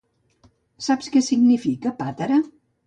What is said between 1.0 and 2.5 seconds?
què significa pàtera?